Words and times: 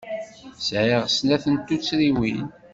Sɛiɣ 0.67 1.03
snat 1.15 1.45
n 1.49 1.55
tuttriwin. 1.67 2.47